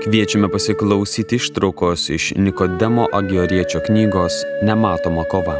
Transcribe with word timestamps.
Kviečiame 0.00 0.48
pasiklausyti 0.48 1.36
ištraukos 1.36 2.08
iš 2.08 2.32
Nikodemo 2.36 3.06
Agioriečio 3.12 3.80
knygos 3.86 4.32
Nematoma 4.62 5.24
kova. 5.28 5.58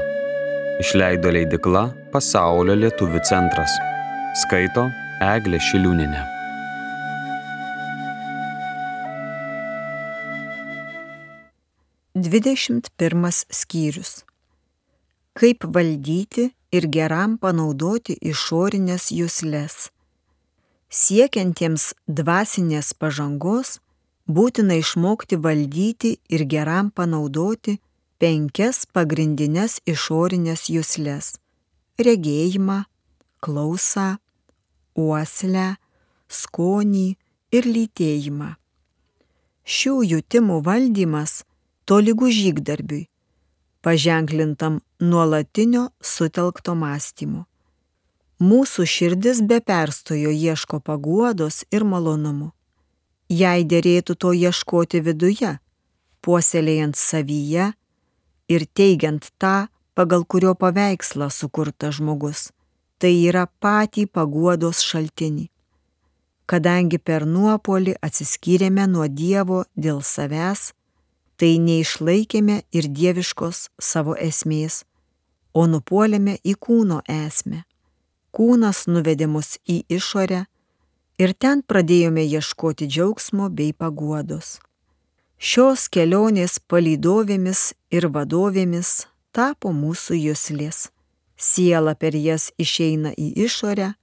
Išleido 0.81 1.29
leidikla 1.29 1.83
Pasaulio 2.13 2.73
lietuvių 2.81 3.21
centras. 3.29 3.75
Skaito 4.41 4.87
Eglė 5.21 5.61
Šiliūninė. 5.67 6.23
Dvidešimt 12.17 12.89
pirmas 12.97 13.43
skyrius. 13.53 14.23
Kaip 15.37 15.69
valdyti 15.69 16.49
ir 16.73 16.89
geram 16.89 17.37
panaudoti 17.37 18.17
išorinės 18.33 19.13
jūslės. 19.13 19.91
Siekiantiems 20.89 21.91
dvasinės 22.09 22.97
pažangos 22.97 23.77
būtina 24.37 24.77
išmokti 24.81 25.37
valdyti 25.45 26.11
ir 26.35 26.45
geram 26.55 26.91
panaudoti 26.91 27.79
penkias 28.23 28.85
pagrindinės 28.95 29.81
išorinės 29.93 30.69
jūslės- 30.75 31.27
regėjimą, 32.07 32.85
klausą, 33.41 34.19
uoslę, 34.95 35.69
skonį 36.29 37.09
ir 37.57 37.65
lytėjimą. 37.75 38.51
Šių 39.65 39.95
jutimų 40.13 40.63
valdymas 40.69 41.45
tolygų 41.87 42.29
žygdarbiui, 42.41 43.09
paženklintam 43.83 44.81
nuolatinio 45.01 45.89
sutelkto 46.01 46.75
mąstymo. 46.75 47.45
Mūsų 48.41 48.87
širdis 48.95 49.43
be 49.43 49.61
perstojo 49.61 50.31
ieško 50.31 50.81
paguodos 50.81 51.65
ir 51.71 51.85
malonumų 51.85 52.53
jei 53.31 53.65
dėrėtų 53.65 54.17
to 54.19 54.33
ieškoti 54.35 55.01
viduje, 55.07 55.59
puoselėjant 56.21 56.99
savyje 56.99 57.71
ir 58.51 58.67
teigiant 58.75 59.31
tą, 59.39 59.71
pagal 59.95 60.25
kurio 60.25 60.55
paveikslą 60.59 61.31
sukurtas 61.31 61.99
žmogus, 62.01 62.51
tai 62.99 63.15
yra 63.29 63.47
patį 63.63 64.07
paguodos 64.11 64.83
šaltinį. 64.83 65.49
Kadangi 66.51 66.99
per 66.99 67.27
nuopolį 67.29 67.95
atsiskyrėme 68.03 68.89
nuo 68.91 69.07
Dievo 69.07 69.63
dėl 69.79 70.03
savęs, 70.03 70.73
tai 71.39 71.55
neišlaikėme 71.63 72.57
ir 72.75 72.89
dieviškos 72.91 73.69
savo 73.79 74.17
esmės, 74.19 74.83
o 75.55 75.67
nupuolėme 75.71 76.37
į 76.43 76.57
kūno 76.67 77.01
esmę. 77.07 77.63
Kūnas 78.35 78.85
nuvedė 78.91 79.27
mus 79.31 79.57
į 79.67 79.81
išorę, 79.97 80.45
ir 81.21 81.35
ten 81.37 81.61
pradėjome 81.71 82.25
ieškoti 82.25 82.89
džiaugsmo 82.89 83.51
bei 83.53 83.75
paguodos. 83.77 84.59
Šios 85.41 85.87
kelionės 85.93 86.59
palydovėmis 86.71 87.61
ir 87.97 88.09
vadovėmis 88.15 88.91
tapo 89.37 89.73
mūsų 89.77 90.17
jūslės. 90.17 90.89
Siela 91.37 91.95
per 91.97 92.17
jas 92.17 92.51
išeina 92.61 93.13
į 93.17 93.31
išorę, 93.47 93.95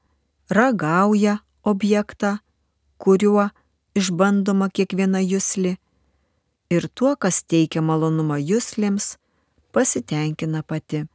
ragauja 0.50 1.38
objektą, 1.62 2.38
kuriuo 2.98 3.50
išbandoma 3.98 4.70
kiekviena 4.73 5.22
jūslė 5.22 5.76
ir 6.73 6.90
tuo, 6.94 7.14
kas 7.16 7.44
teikia 7.44 7.84
malonumą 7.86 8.40
jūslėms, 8.42 9.16
pasitenkina 9.73 10.64
pati. 10.66 11.06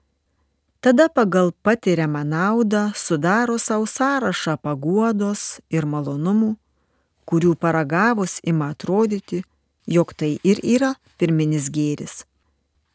Tada 0.83 1.06
pagal 1.08 1.52
patiriamą 1.62 2.25
naudą 2.25 2.91
sudaro 2.94 3.58
savo 3.58 3.86
sąrašą 3.86 4.56
paguodos 4.66 5.42
ir 5.70 5.86
malonumų, 5.86 6.56
kurių 7.28 7.52
paragavus 7.55 8.40
ima 8.42 8.73
atrodyti, 8.74 9.45
jog 9.86 10.11
tai 10.18 10.33
ir 10.42 10.58
yra 10.74 10.90
pirminis 11.18 11.70
gėris. 11.70 12.24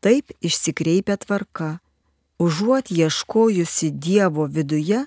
Taip 0.03 0.35
išsikreipia 0.43 1.15
tvarka, 1.23 1.79
užuot 2.43 2.91
ieškojusi 2.91 3.91
Dievo 3.91 4.51
viduje, 4.51 5.05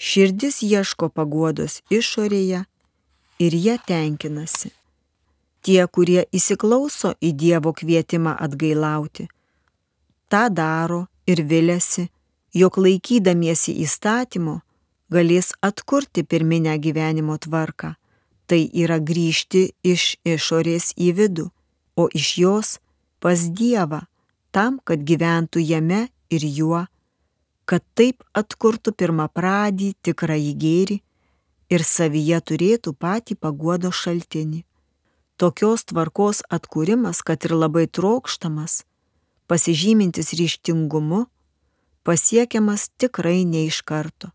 širdis 0.00 0.64
ieško 0.64 1.12
paguodos 1.12 1.82
išorėje 1.92 2.64
ir 3.44 3.52
jie 3.64 3.76
tenkinasi. 3.86 4.72
Tie, 5.60 5.82
kurie 5.84 6.24
įsiklauso 6.32 7.12
į 7.20 7.36
Dievo 7.36 7.76
kvietimą 7.76 8.38
atgailauti, 8.40 9.28
tą 10.32 10.48
daro 10.48 11.04
ir 11.26 11.42
vilėsi, 11.50 12.08
jog 12.54 12.78
laikydamiesi 12.78 13.74
įstatymo 13.84 14.60
galės 15.12 15.52
atkurti 15.62 16.24
pirminę 16.24 16.76
gyvenimo 16.78 17.36
tvarką, 17.38 17.94
tai 18.46 18.62
yra 18.72 18.98
grįžti 18.98 19.70
iš 19.82 20.16
išorės 20.24 20.92
į 20.96 21.12
vidų, 21.18 21.46
o 21.96 22.08
iš 22.12 22.28
jos 22.38 22.74
pas 23.20 23.46
Dievą, 23.58 24.04
tam, 24.50 24.80
kad 24.84 25.02
gyventų 25.02 25.62
jame 25.64 26.08
ir 26.30 26.44
juo, 26.44 26.84
kad 27.64 27.82
taip 27.94 28.24
atkurtų 28.36 28.92
pirmą 28.92 29.28
pradį 29.32 29.94
tikrąjį 30.04 30.54
gėrį 30.64 30.98
ir 31.74 31.84
savyje 31.88 32.40
turėtų 32.50 32.92
patį 33.00 33.36
paguodo 33.40 33.90
šaltinį. 33.90 34.64
Tokios 35.40 35.86
tvarkos 35.90 36.44
atkūrimas, 36.52 37.22
kad 37.26 37.42
ir 37.48 37.56
labai 37.58 37.86
trokštamas, 37.88 38.84
pasižymintis 39.46 40.32
ryštingumu, 40.38 41.26
pasiekiamas 42.02 42.88
tikrai 42.98 43.44
ne 43.44 43.66
iš 43.66 43.82
karto. 43.82 44.30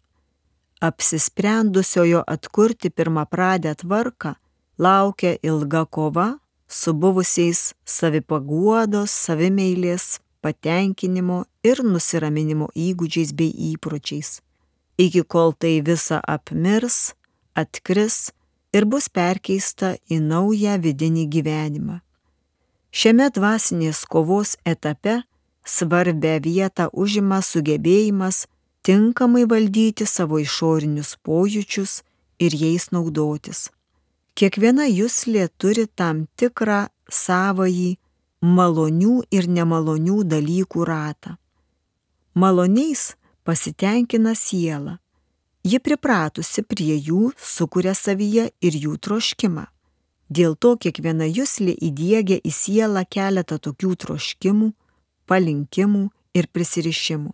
Apsisprendusiojo 0.81 2.24
atkurti 2.28 2.90
pirmą 2.90 3.25
pradę 3.25 3.75
tvarką 3.75 4.34
laukia 4.78 5.36
ilga 5.44 5.86
kova 5.86 6.38
su 6.68 6.94
buvusiais 6.94 7.74
savipaguodos, 7.86 9.12
savimeilės, 9.12 10.20
patenkinimo 10.42 11.44
ir 11.66 11.81
nusiraminimo 11.84 12.70
įgūdžiais 12.76 13.34
bei 13.36 13.52
įpročiais, 13.74 14.40
iki 14.97 15.24
kol 15.28 15.52
tai 15.53 15.80
visa 15.84 16.22
apmirs, 16.24 17.16
atkris 17.56 18.30
ir 18.72 18.86
bus 18.86 19.09
perkeista 19.09 19.96
į 20.08 20.22
naują 20.24 20.78
vidinį 20.80 21.26
gyvenimą. 21.34 22.00
Šiame 22.89 23.29
dvasinės 23.29 24.05
kovos 24.09 24.55
etape 24.66 25.19
svarbę 25.66 26.39
vietą 26.41 26.88
užima 26.94 27.41
sugebėjimas 27.45 28.47
tinkamai 28.81 29.45
valdyti 29.45 30.07
savo 30.09 30.39
išorinius 30.41 31.13
pojūčius 31.22 31.99
ir 32.41 32.55
jais 32.55 32.89
naudotis. 32.95 33.69
Kiekviena 34.33 34.88
jūslė 34.89 35.49
turi 35.61 35.85
tam 35.85 36.25
tikrą 36.39 36.88
savąjį 37.11 37.97
malonių 38.41 39.16
ir 39.35 39.49
nemalonių 39.51 40.23
dalykų 40.33 40.85
ratą. 40.89 41.35
Maloniais 42.33 43.13
pasitenkina 43.44 44.33
siela. 44.33 44.97
Ji 45.61 45.78
pripratusi 45.83 46.63
prie 46.63 46.95
jų 46.95 47.33
sukuria 47.38 47.94
savyje 47.94 48.49
ir 48.63 48.78
jų 48.85 48.95
troškimą. 48.97 49.67
Dėl 50.29 50.53
to 50.62 50.75
kiekviena 50.78 51.25
jūslė 51.25 51.73
įdėgia 51.73 52.38
į 52.45 52.51
sielą 52.53 53.01
keletą 53.09 53.57
tokių 53.57 53.95
troškimų, 54.03 54.69
palinkimų 55.25 56.03
ir 56.38 56.47
prisirišimų. 56.53 57.31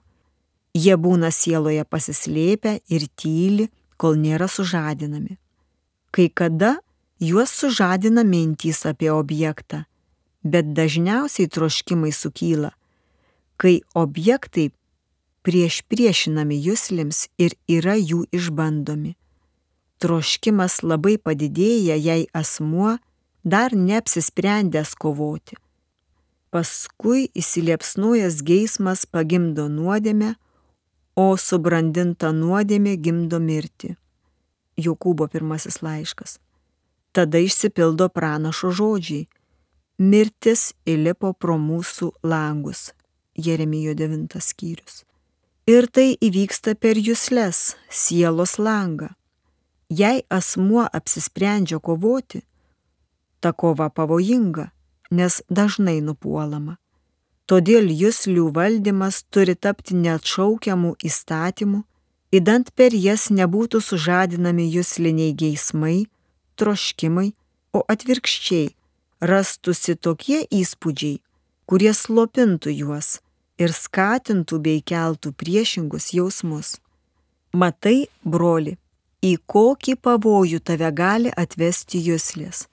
Jie 0.75 0.95
būna 0.99 1.31
sieloje 1.31 1.83
pasislėpę 1.87 2.79
ir 2.91 3.07
tyli, 3.19 3.67
kol 3.99 4.15
nėra 4.19 4.47
sužadinami. 4.51 5.35
Kai 6.11 6.29
kada 6.31 6.77
juos 7.19 7.51
sužadina 7.51 8.23
mintys 8.23 8.85
apie 8.87 9.11
objektą, 9.11 9.83
bet 10.43 10.71
dažniausiai 10.75 11.51
troškimai 11.51 12.11
sukyla, 12.15 12.71
kai 13.59 13.81
objektai 13.95 14.69
prieš 15.43 15.83
priešinami 15.91 16.59
jūslėms 16.63 17.27
ir 17.39 17.55
yra 17.67 17.95
jų 17.99 18.23
išbandomi 18.35 19.15
troškimas 20.01 20.81
labai 20.83 21.17
padidėja, 21.17 21.95
jei 21.95 22.27
asmuo 22.33 22.97
dar 23.43 23.75
neapsisprendęs 23.75 24.95
kovoti. 24.99 25.57
Paskui 26.51 27.27
įsiliepsnojęs 27.35 28.41
geismas 28.47 29.05
pagimdo 29.05 29.67
nuodėmę, 29.69 30.35
o 31.15 31.27
subrandinta 31.39 32.31
nuodėmė 32.35 32.95
gimdo 32.99 33.39
mirtį. 33.39 33.95
Jokūbo 34.75 35.27
pirmasis 35.31 35.79
laiškas. 35.83 36.39
Tada 37.15 37.39
išsipildo 37.39 38.09
pranašo 38.11 38.73
žodžiai. 38.75 39.27
Mirtis 39.99 40.73
įlipo 40.83 41.31
pro 41.31 41.55
mūsų 41.55 42.11
langus. 42.27 42.89
Jeremijo 43.35 43.93
9 43.95 44.35
skyrius. 44.43 45.03
Ir 45.67 45.87
tai 45.87 46.13
įvyksta 46.21 46.75
per 46.75 46.99
jūsles, 46.99 47.75
sielos 47.89 48.59
langą. 48.59 49.13
Jei 49.89 50.23
asmuo 50.29 50.87
apsisprendžia 50.93 51.79
kovoti, 51.79 52.41
ta 53.39 53.51
kova 53.53 53.89
pavojinga, 53.89 54.71
nes 55.11 55.41
dažnai 55.49 55.99
nupuolama. 56.01 56.77
Todėl 57.45 57.91
jūslių 57.93 58.47
valdymas 58.55 59.21
turi 59.29 59.53
tapti 59.53 59.93
neatšaukiamų 59.93 60.95
įstatymų, 61.05 61.83
įdant 62.33 62.71
per 62.73 62.95
jas 62.97 63.27
nebūtų 63.29 63.81
sužadinami 63.85 64.65
jūsliniai 64.73 65.35
geismai, 65.37 66.07
troškimai, 66.57 67.35
o 67.77 67.83
atvirkščiai 67.91 68.71
rastusi 69.21 69.93
tokie 69.95 70.41
įspūdžiai, 70.49 71.19
kurie 71.69 71.93
slopintų 71.93 72.73
juos 72.73 73.19
ir 73.61 73.73
skatintų 73.75 74.59
bei 74.65 74.81
keltų 74.81 75.35
priešingus 75.37 76.09
jausmus. 76.17 76.79
Matai, 77.53 78.07
broli, 78.23 78.75
į 79.25 79.35
kokį 79.49 79.95
pavojų 80.05 80.59
tave 80.69 80.91
gali 80.93 81.31
atvesti 81.43 82.01
jūslės. 82.09 82.65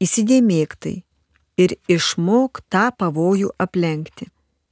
Įsidėmėk 0.00 0.76
tai 0.80 0.96
ir 1.60 1.76
išmok 1.88 2.62
tą 2.72 2.88
pavojų 3.00 3.52
aplenkti. 3.60 4.28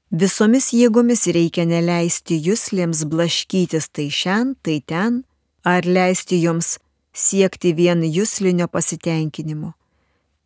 Visomis 0.08 0.70
jėgomis 0.72 1.26
reikia 1.36 1.66
neleisti 1.68 2.38
jūslėms 2.40 3.04
blaškytis 3.12 3.90
tai 3.92 4.08
šiandien, 4.08 4.54
tai 4.64 4.76
ten, 4.80 5.18
ar 5.68 5.84
leisti 5.84 6.38
joms 6.40 6.78
siekti 7.12 7.74
vien 7.76 8.00
jūslinio 8.04 8.70
pasitenkinimo. 8.72 9.74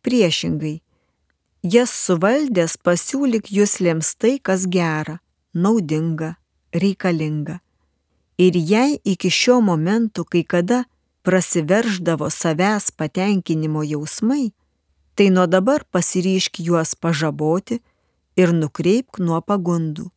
Priešingai, 0.03 0.81
jas 1.63 1.93
suvaldęs 1.95 2.75
pasiūlyk 2.83 3.47
jūslėms 3.55 4.15
tai, 4.19 4.35
kas 4.43 4.67
gera, 4.67 5.21
naudinga, 5.55 6.35
reikalinga. 6.75 7.61
Ir 8.37 8.57
jei 8.57 8.99
iki 9.03 9.29
šio 9.29 9.61
momento 9.61 10.23
kai 10.23 10.43
kada 10.43 10.83
prasiverždavo 11.23 12.29
savęs 12.29 12.91
patenkinimo 12.91 13.83
jausmai, 13.83 14.51
tai 15.15 15.29
nuo 15.29 15.47
dabar 15.47 15.85
pasiryšk 15.91 16.59
juos 16.59 16.95
pažaboti 16.95 17.79
ir 18.35 18.53
nukreipk 18.53 19.19
nuo 19.19 19.39
pagundų. 19.41 20.09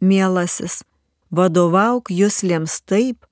Mielasis, 0.00 0.82
vadovauk 1.30 2.10
jūslėms 2.10 2.80
taip, 2.84 3.24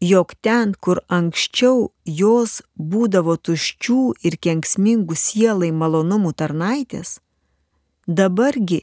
jog 0.00 0.34
ten, 0.40 0.74
kur 0.74 1.00
anksčiau 1.08 1.92
jos 2.04 2.62
būdavo 2.76 3.36
tuščių 3.36 4.00
ir 4.26 4.38
kenksmingų 4.40 5.16
sielai 5.16 5.70
malonumų 5.72 6.32
tarnaitės, 6.40 7.20
dabargi 8.06 8.82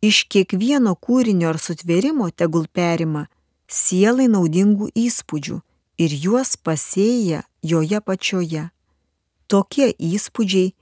iš 0.00 0.24
kiekvieno 0.32 0.96
kūrinio 0.96 1.52
ar 1.52 1.60
sutvėrimo 1.60 2.30
tegul 2.32 2.66
perima 2.72 3.28
sielai 3.70 4.26
naudingų 4.28 4.90
įspūdžių 4.98 5.60
ir 6.02 6.14
juos 6.24 6.56
pasėja 6.58 7.44
joje 7.62 8.00
pačioje. 8.02 8.68
Tokie 9.46 9.90
įspūdžiai 9.94 10.74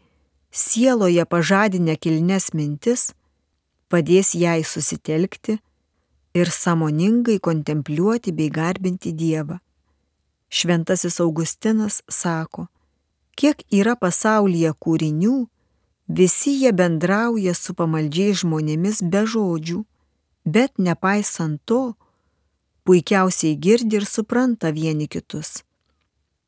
sieloje 0.50 1.24
pažadinę 1.28 1.96
kilnes 2.00 2.52
mintis 2.56 3.12
padės 3.88 4.34
jai 4.36 4.60
susitelkti 4.64 5.58
ir 6.38 6.50
samoningai 6.52 7.38
kontempliuoti 7.40 8.32
bei 8.32 8.50
garbinti 8.52 9.12
Dievą. 9.12 9.58
Šventasis 10.48 11.20
Augustinas 11.20 12.02
sako, 12.08 12.68
kiek 13.36 13.64
yra 13.72 13.96
pasaulyje 14.00 14.72
kūrinių, 14.80 15.36
visi 16.08 16.54
jie 16.62 16.72
bendrauja 16.72 17.52
su 17.54 17.74
pamaldžiai 17.76 18.36
žmonėmis 18.42 19.02
be 19.12 19.24
žodžių, 19.28 19.82
bet 20.48 20.80
nepaisant 20.80 21.60
to, 21.68 21.96
puikiausiai 22.88 23.56
girdi 23.60 23.98
ir 24.00 24.04
supranta 24.08 24.70
vieni 24.72 25.08
kitus. 25.12 25.50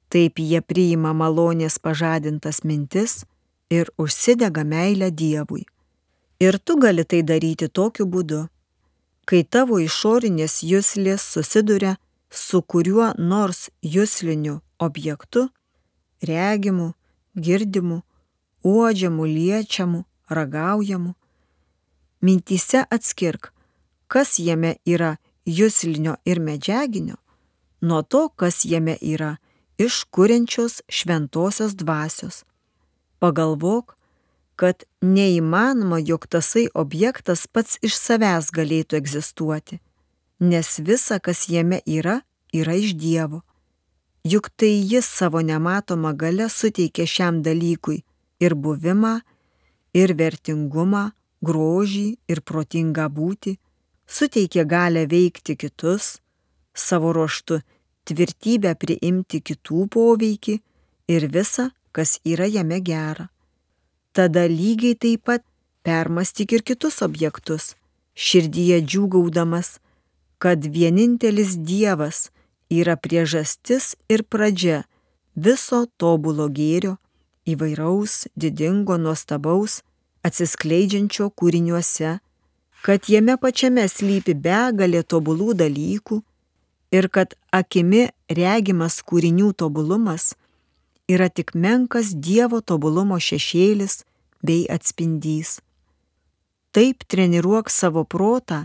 Taip 0.09 0.41
jie 0.41 0.63
priima 0.65 1.13
malonės 1.13 1.77
pažadintas 1.85 2.63
mintis 2.65 3.19
ir 3.71 3.93
užsidega 4.01 4.65
meilę 4.65 5.11
Dievui. 5.13 5.67
Ir 6.41 6.57
tu 6.65 6.79
gali 6.81 7.05
tai 7.05 7.21
daryti 7.31 7.69
tokiu 7.69 8.09
būdu, 8.15 8.41
kai 9.29 9.43
tavo 9.45 9.83
išorinės 9.85 10.63
jūslės 10.65 11.29
susiduria 11.35 11.99
su 12.31 12.63
kuriuo 12.63 13.13
nors 13.19 13.69
jūsliniu 13.85 14.63
objektu, 14.81 15.49
regimu, 16.25 16.95
girdimu, 17.37 18.01
uodžiamu, 18.65 19.25
liečiamu, 19.37 20.05
ragaujamu. 20.31 21.13
Mintyse 22.25 22.87
atskirk, 22.91 23.53
kas 24.09 24.39
jame 24.41 24.79
yra 24.89 25.19
jūslinio 25.47 26.17
ir 26.25 26.41
medžiaginio, 26.41 27.17
nuo 27.81 28.03
to, 28.03 28.29
kas 28.29 28.65
jame 28.65 28.97
yra 29.01 29.37
iš 29.79 30.05
kuriančios 30.11 30.83
šventosios 30.89 31.75
dvasios. 31.75 32.45
Pagalvok, 33.19 33.97
kad 34.57 34.85
neįmanoma, 35.01 36.01
jog 36.01 36.27
tasai 36.29 36.67
objektas 36.75 37.47
pats 37.47 37.79
iš 37.83 37.97
savęs 37.97 38.51
galėtų 38.53 39.01
egzistuoti 39.01 39.81
nes 40.41 40.79
visa, 40.79 41.21
kas 41.21 41.49
jame 41.49 41.81
yra, 41.87 42.21
yra 42.53 42.75
iš 42.75 42.97
Dievo. 42.97 43.43
Juk 44.25 44.51
tai 44.57 44.73
jis 44.93 45.07
savo 45.07 45.41
nematomą 45.41 46.13
galę 46.17 46.49
suteikia 46.49 47.07
šiam 47.07 47.43
dalykui 47.45 48.03
ir 48.41 48.55
buvimą, 48.55 49.21
ir 49.97 50.15
vertingumą, 50.17 51.11
grožį 51.45 52.09
ir 52.29 52.41
protingą 52.41 53.09
būti, 53.09 53.57
suteikia 54.11 54.65
galę 54.65 55.07
veikti 55.07 55.57
kitus, 55.57 56.19
savo 56.75 57.13
ruoštų 57.17 57.61
tvirtybę 58.11 58.75
priimti 58.83 59.41
kitų 59.41 59.87
poveikį 59.95 60.57
ir 61.15 61.27
visa, 61.35 61.71
kas 61.95 62.19
yra 62.27 62.49
jame 62.51 62.81
gera. 62.83 63.29
Tada 64.13 64.47
lygiai 64.51 64.99
taip 64.99 65.25
pat 65.29 65.45
permastyk 65.87 66.57
ir 66.57 66.63
kitus 66.67 67.01
objektus, 67.07 67.75
širdyje 68.15 68.81
džiūgaudamas, 68.83 69.79
kad 70.43 70.65
vienintelis 70.65 71.55
Dievas 71.57 72.31
yra 72.71 72.97
priežastis 72.97 73.95
ir 74.09 74.25
pradžia 74.25 74.83
viso 75.37 75.85
tobulo 76.01 76.49
gėrio, 76.49 76.97
įvairaus, 77.47 78.27
didingo, 78.37 78.97
nuostabaus, 78.99 79.81
atsiskleidžiančio 80.27 81.31
kūriniuose, 81.39 82.19
kad 82.83 83.09
jame 83.09 83.37
pačiame 83.41 83.87
slypi 83.89 84.35
begalė 84.35 85.03
tobulų 85.05 85.55
dalykų 85.63 86.21
ir 86.97 87.09
kad 87.13 87.35
akimi 87.53 88.07
regimas 88.29 89.01
kūrinių 89.07 89.53
tobulumas 89.53 90.35
yra 91.11 91.29
tik 91.29 91.55
menkas 91.55 92.15
Dievo 92.15 92.61
tobulumo 92.61 93.19
šešėlis 93.21 94.05
bei 94.47 94.65
atspindys. 94.71 95.59
Taip 96.71 97.05
treniruok 97.11 97.71
savo 97.71 98.05
protą, 98.05 98.65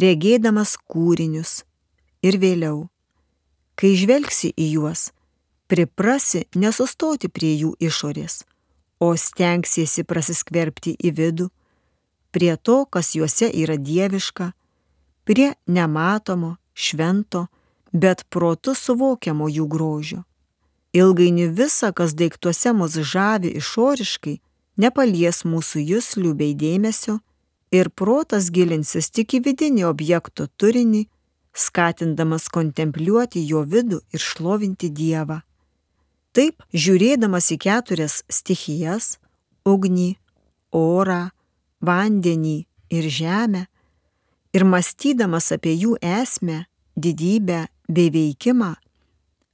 regėdamas 0.00 0.76
kūrinius 0.78 1.64
ir 2.22 2.38
vėliau, 2.38 2.86
kai 3.74 3.94
žvelgsi 3.98 4.52
į 4.54 4.68
juos, 4.76 5.10
priprasi 5.66 6.44
nesustoti 6.54 7.28
prie 7.28 7.52
jų 7.58 7.74
išorės, 7.82 8.44
o 9.02 9.12
stengsiesi 9.18 10.06
prasiskverbti 10.06 10.94
į 10.94 11.12
vidų, 11.18 11.50
prie 12.34 12.56
to, 12.56 12.84
kas 12.84 13.14
juose 13.14 13.46
yra 13.62 13.76
dieviška, 13.78 14.50
prie 15.24 15.52
nematomo, 15.66 16.56
švento, 16.74 17.46
bet 17.92 18.24
protu 18.34 18.74
suvokiamo 18.74 19.46
jų 19.48 19.66
grožio. 19.70 20.24
Ilgainiui 20.94 21.52
visa, 21.58 21.92
kas 21.92 22.14
daiktuose 22.18 22.72
mus 22.74 22.98
žavi 23.12 23.54
išoriškai, 23.60 24.40
nepalies 24.82 25.44
mūsų 25.46 25.82
jūslių 25.90 26.34
bei 26.40 26.54
dėmesio, 26.58 27.20
ir 27.74 27.90
protas 27.90 28.50
gilinsis 28.54 29.10
tik 29.10 29.34
į 29.38 29.40
vidinį 29.48 29.86
objekto 29.88 30.46
turinį, 30.60 31.06
skatindamas 31.54 32.48
kontempliuoti 32.50 33.42
jo 33.46 33.62
vidų 33.62 34.00
ir 34.14 34.22
šlovinti 34.22 34.90
Dievą. 34.90 35.40
Taip, 36.34 36.62
žiūrėdamas 36.74 37.52
į 37.54 37.58
keturias 37.62 38.22
stichijas- 38.26 39.18
ugnį, 39.72 40.16
orą, 40.72 41.30
vandenį 41.86 42.58
ir 42.90 43.08
žemę, 43.18 43.66
ir 44.54 44.64
mąstydamas 44.64 45.52
apie 45.56 45.74
jų 45.74 45.96
esmę, 46.00 46.64
didybę 46.96 47.66
bei 47.88 48.10
veikimą, 48.14 48.74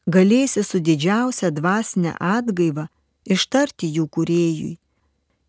galėsi 0.06 0.64
su 0.64 0.80
didžiausia 0.80 1.50
dvasinė 1.54 2.14
atgaiva 2.20 2.88
ištarti 3.24 3.88
jų 3.96 4.06
kuriejui. 4.08 4.76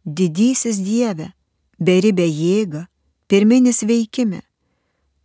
Didysis 0.05 0.79
Dieve, 0.81 1.31
beribę 1.79 2.25
jėgą, 2.25 2.85
pirminis 3.27 3.83
veikime. 3.85 4.41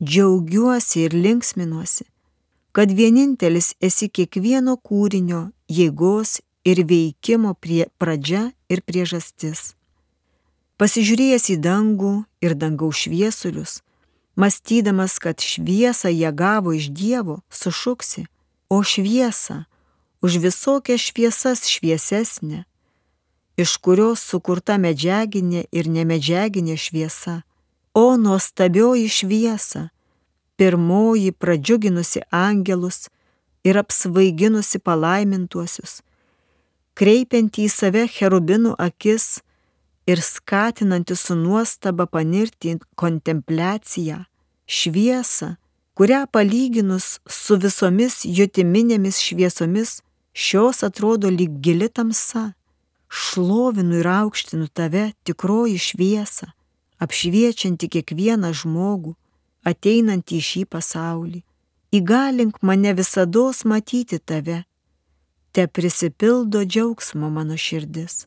Džiaugiuosi 0.02 1.06
ir 1.06 1.14
linksminuosi, 1.16 2.04
kad 2.76 2.92
vienintelis 2.92 3.72
esi 3.80 4.10
kiekvieno 4.12 4.76
kūrinio 4.76 5.46
jėgos 5.72 6.40
ir 6.68 6.82
veikimo 6.84 7.54
prie 7.54 7.86
pradžia 7.96 8.50
ir 8.68 8.82
priežastis. 8.84 9.72
Pasižiūrėjęs 10.76 11.50
į 11.54 11.56
dangų 11.64 12.14
ir 12.44 12.54
dangaus 12.54 13.06
šviesulius, 13.06 13.80
mąstydamas, 14.36 15.16
kad 15.18 15.40
šviesą 15.40 16.12
jie 16.12 16.30
gavo 16.32 16.76
iš 16.76 16.90
Dievo, 16.92 17.40
sušuksi, 17.50 18.26
o 18.68 18.82
šviesa 18.84 19.64
už 20.20 20.40
visokias 20.44 21.00
šviesas 21.08 21.64
šviesesnė 21.64 22.66
iš 23.56 23.76
kurios 23.80 24.20
sukurta 24.20 24.76
medžiaginė 24.80 25.64
ir 25.72 25.88
nemedžiaginė 25.88 26.76
šviesa. 26.76 27.40
O 27.96 28.16
nuostabioji 28.20 29.08
šviesa, 29.08 29.88
pirmoji 30.60 31.32
pradžiuginusi 31.32 32.20
angelus 32.30 33.08
ir 33.64 33.80
apsvaiginusi 33.80 34.78
palaimintuosius, 34.84 36.02
kreipianti 36.96 37.64
į 37.64 37.72
save 37.72 38.04
cherubinų 38.12 38.76
akis 38.76 39.40
ir 40.06 40.22
skatinanti 40.22 41.16
su 41.16 41.34
nuostaba 41.36 42.06
panirti 42.06 42.74
į 42.74 42.80
kontempliaciją, 42.94 44.22
šviesą, 44.66 45.56
kurią 45.96 46.26
palyginus 46.32 47.18
su 47.26 47.56
visomis 47.58 48.22
jutiminėmis 48.24 49.18
šviesomis 49.22 50.00
šios 50.32 50.84
atrodo 50.86 51.30
lyg 51.30 51.58
gili 51.64 51.88
tamsa. 51.88 52.52
Šlovinu 53.08 54.00
ir 54.02 54.08
aukštinu 54.10 54.68
tave 54.68 55.12
tikroji 55.24 55.78
šviesa, 55.78 56.52
apšviečianti 56.98 57.88
kiekvieną 57.88 58.52
žmogų, 58.60 59.14
ateinantį 59.66 60.38
į 60.38 60.46
šį 60.50 60.62
pasaulį. 60.70 61.42
Įgalink 61.96 62.58
mane 62.62 62.92
visada 62.98 63.46
matyti 63.64 64.18
tave. 64.18 64.64
Te 65.52 65.66
prisipildo 65.66 66.64
džiaugsmo 66.64 67.30
mano 67.30 67.56
širdis. 67.56 68.26